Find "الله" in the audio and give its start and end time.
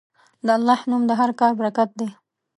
0.57-0.79